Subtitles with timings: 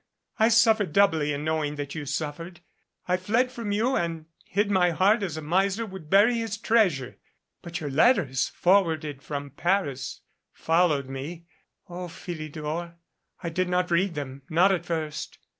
[0.39, 2.61] I suffered doubly in knowing that you suffered.
[3.07, 7.19] I fled from you and hid my heart as a miser would bury his treasure.
[7.61, 10.21] But your letters, forwarded from Paris,
[10.53, 11.45] followed me.
[11.87, 12.95] O Philidor!
[13.43, 15.37] I did not read them not at first.